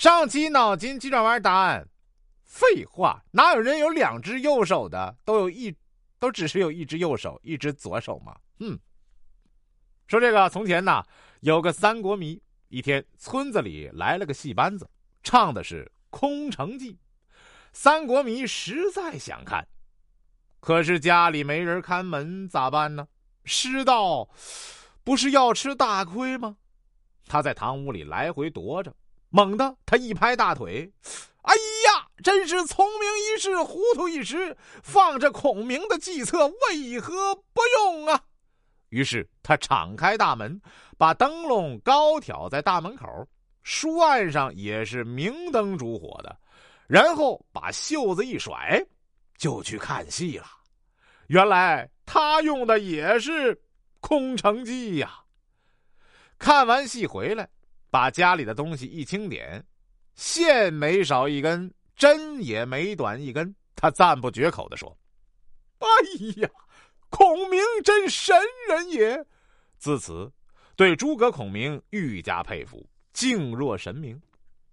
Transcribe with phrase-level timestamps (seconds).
[0.00, 1.86] 上期脑筋急转弯答案：
[2.42, 5.14] 废话，哪有人有两只右手的？
[5.26, 5.76] 都有一，
[6.18, 8.34] 都只是有一只右手，一只左手吗？
[8.60, 8.80] 嗯。
[10.08, 11.04] 说这个，从前呢，
[11.40, 14.88] 有个三国迷，一天村子里来了个戏班子，
[15.22, 16.94] 唱的是《空城计》，
[17.74, 19.68] 三国迷实在想看，
[20.60, 23.06] 可是家里没人看门，咋办呢？
[23.44, 24.30] 师道
[25.04, 26.56] 不是要吃大亏吗？
[27.26, 28.96] 他在堂屋里来回踱着，
[29.30, 30.92] 猛地他一拍大腿
[31.42, 34.56] ：“哎呀，真是聪明一世，糊涂一时！
[34.82, 38.20] 放着孔明的计策，为何不用啊？”
[38.90, 40.60] 于是他敞开大门，
[40.98, 43.06] 把灯笼高挑在大门口，
[43.62, 46.36] 书案上也是明灯烛火的，
[46.88, 48.84] 然后把袖子一甩，
[49.38, 50.46] 就去看戏了。
[51.28, 53.56] 原来他用的也是
[54.00, 55.20] 空城计呀。
[56.36, 57.48] 看完戏回来，
[57.90, 59.62] 把家里的东西一清点，
[60.14, 64.96] 线没少一根，针也没短一根，他赞不绝口的说
[65.80, 65.86] ：“哎
[66.42, 66.48] 呀！”
[67.10, 68.36] 孔明真神
[68.68, 69.26] 人也，
[69.78, 70.30] 自此
[70.76, 74.16] 对诸葛孔明愈加佩服，敬若神明。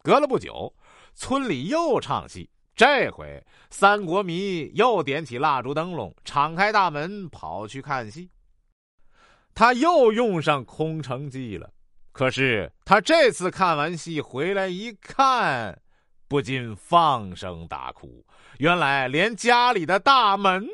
[0.04, 0.72] 隔了不久，
[1.16, 8.30] 村里又唱戏，这回三国迷又点起蜡烛灯笼，敞开大门跑去看戏。
[9.56, 11.74] 他又用上空城计了，
[12.18, 15.80] 可是他这次看完戏回来一看，
[16.28, 18.26] 不禁放声大哭。
[18.58, 20.68] 原来连家里的大门。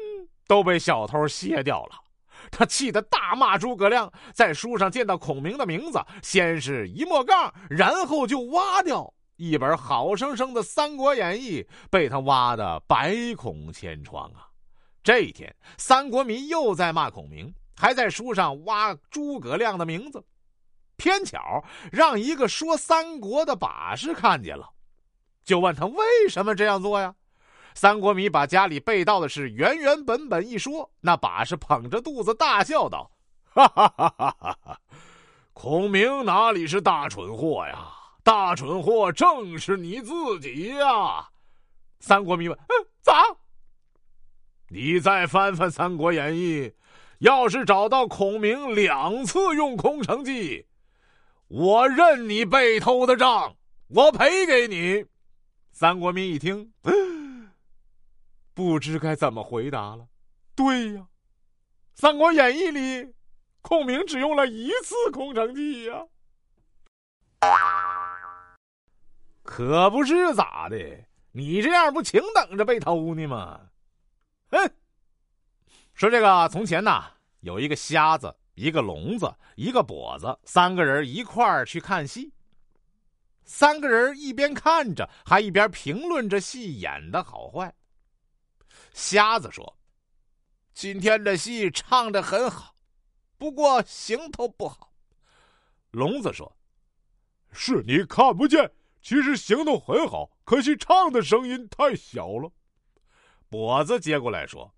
[0.45, 1.95] 都被小偷卸掉了，
[2.51, 4.11] 他气得大骂诸葛亮。
[4.33, 14.51] 在书上见到孔明的名字，先是一抹杠，然后就挖掉一本好生生的《三国演义》，被他挖的百孔千疮啊！
[15.01, 20.23] 这一天，三国迷又在骂孔明，还在书上挖诸葛亮的名字，
[21.03, 24.69] 偏巧让一个说三国的把式看见了，
[25.43, 27.13] 就问他为什么这样做呀？
[27.75, 33.11] 三国迷把家里被盗的事原原本本一说，那把式捧着肚子大笑道
[33.53, 34.79] ：“哈哈哈哈哈哈！
[35.51, 37.89] 孔明哪里是大蠢货呀？
[38.23, 41.27] 大蠢货正是你自己呀！”
[41.99, 43.11] 三国迷问：“嗯，咋？
[44.69, 46.69] 你再翻翻《三国演义》，
[47.19, 50.65] 要是找到孔明两次用空城计，
[51.55, 53.55] 我认你被偷的账，
[53.89, 55.05] 我赔给你。”
[55.71, 56.73] 三国迷一听。
[58.55, 60.07] 不知该怎么回答了。
[60.55, 61.01] 对呀，
[61.93, 63.13] 《三国演义》里，
[63.61, 66.07] 孔明只用了一次空城计呀，
[69.43, 71.05] 可不是咋的？
[71.33, 73.59] 你这样不请等着被偷呢吗？
[74.49, 74.71] 哼！
[75.93, 82.31] 说这个，从前呐，有一个瞎子，一个聋子，一个跛子，三个人一块儿去看戏。
[83.45, 87.73] 三个人一边看着，还一边评论着戏演的好坏。
[88.93, 89.77] 瞎子说
[90.73, 92.75] ：“今天的戏唱的很好，
[93.37, 94.93] 不过行头不好。”
[95.91, 96.55] 聋子说
[97.51, 98.71] ：“是你看不见，
[99.01, 102.51] 其实行头很好，可惜唱的声音太小了。”
[103.51, 104.73] 跛子接过来说：“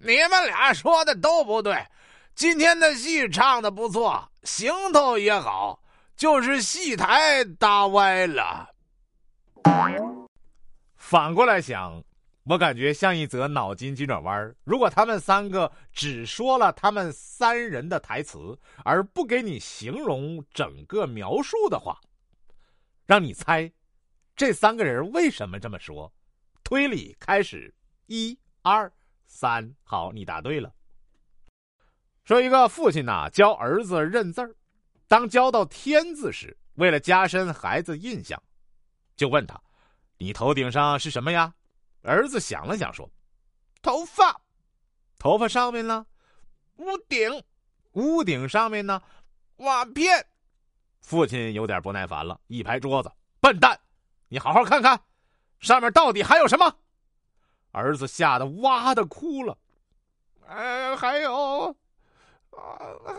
[0.00, 1.74] 你们俩说的都不对，
[2.38, 5.82] 今天的戏唱的不错，行头也好，
[6.14, 8.68] 就是戏台搭歪了。”
[10.94, 12.04] 反过来想。
[12.44, 22.00] 我感觉像一则脑筋急转弯如果他们三个只说了他们三人的台词，而不给你形容整个描述的话，
[23.04, 23.70] 让你猜
[24.34, 26.10] 这三个人为什么这么说，
[26.62, 27.74] 推理开始，
[28.06, 28.90] 一、二、
[29.26, 30.72] 三，好，你答对了。
[32.28, 34.54] 说一个父亲呐，教儿子认字儿，
[35.06, 38.38] 当教到“天”字时，为了加深孩子印象，
[39.16, 39.58] 就问他
[40.18, 41.54] ：“你头顶上是什么呀？”
[42.04, 43.10] 儿子想了想，说
[43.80, 44.38] ：“头发，
[45.18, 46.04] 头发上面呢？
[46.76, 47.42] 屋顶，
[47.92, 49.02] 屋顶上面呢？
[49.56, 50.26] 瓦片。”
[51.00, 53.10] 父亲有点不耐烦了，一拍桌子
[53.40, 53.80] ：“笨蛋，
[54.28, 55.00] 你好好看看，
[55.60, 56.76] 上面到底还有什么？”
[57.72, 59.56] 儿子吓得哇的哭了。
[60.46, 61.74] 呃，还有，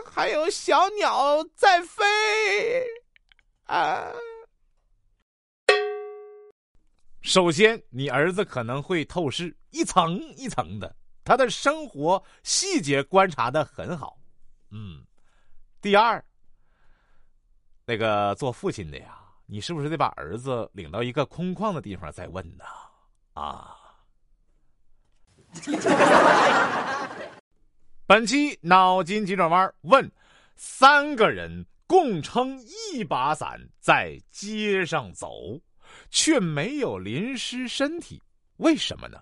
[0.04, 2.04] 还有小鸟在飞，
[3.64, 4.12] 啊。
[7.22, 14.18] 首先，你儿子可能会透视，一层一层的，他的生活细节观察的很好。
[14.70, 15.04] 嗯，
[15.80, 16.24] 第二，
[17.84, 22.64] 那个做父亲的呀，你是不是得把儿子领到一个空旷的地方再问呢？
[23.34, 23.76] 啊！
[28.10, 30.10] 本期脑筋急转弯问：
[30.56, 35.60] 三个人共撑一把伞在街上走，
[36.10, 38.20] 却没有淋湿身体，
[38.56, 39.20] 为什么呢？